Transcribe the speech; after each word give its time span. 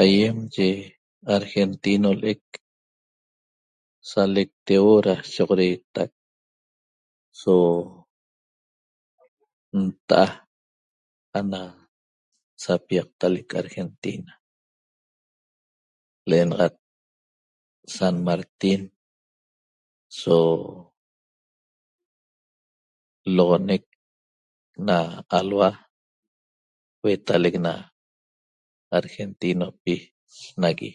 Aýem 0.00 0.38
yi 0.54 0.68
argentino 1.36 2.10
l'ec 2.22 2.44
salecteuo 4.10 4.94
da 5.06 5.14
sho'oxodeetat 5.32 6.10
so 7.40 7.54
nta'a 9.84 10.26
ana 11.38 11.60
sapiaqtalec 12.62 13.48
Argentina 13.62 14.32
L'enaxat 16.28 16.74
San 17.96 18.14
Martin 18.26 18.80
so 20.20 20.36
loxonec 23.36 23.84
na 24.86 24.98
alhua 25.38 25.70
huetalec 27.02 27.54
na 27.66 27.72
argentinopi 28.98 29.94
nagui 30.62 30.92